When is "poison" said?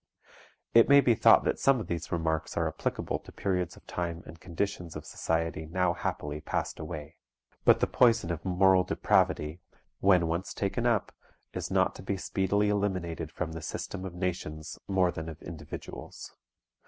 7.85-8.31